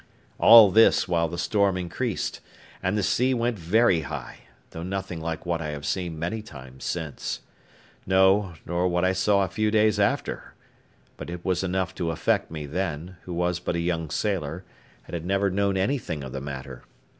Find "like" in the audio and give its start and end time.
5.21-5.45